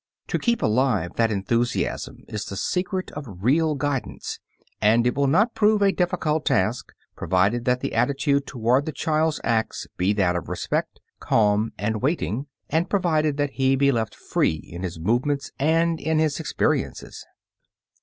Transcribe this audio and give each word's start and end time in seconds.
To 0.29 0.39
keep 0.39 0.63
alive 0.63 1.13
that 1.17 1.29
enthusiasm 1.29 2.23
is 2.27 2.45
the 2.45 2.55
secret 2.57 3.11
of 3.11 3.43
real 3.43 3.75
guidance, 3.75 4.39
and 4.81 5.05
it 5.05 5.13
will 5.13 5.27
not 5.27 5.53
prove 5.53 5.83
a 5.83 5.91
difficult 5.91 6.43
task, 6.47 6.91
provided 7.15 7.65
that 7.65 7.81
the 7.81 7.93
attitude 7.93 8.47
towards 8.47 8.87
the 8.87 8.93
child's 8.93 9.39
acts 9.43 9.85
be 9.97 10.11
that 10.13 10.35
of 10.35 10.49
respect, 10.49 10.99
calm 11.19 11.71
and 11.77 12.01
waiting, 12.01 12.47
and 12.67 12.89
provided 12.89 13.37
that 13.37 13.51
he 13.51 13.75
be 13.75 13.91
left 13.91 14.15
free 14.15 14.55
in 14.55 14.81
his 14.81 14.99
movements 14.99 15.51
and 15.59 15.99
in 16.01 16.17
his 16.17 16.39
experiences. 16.39 17.23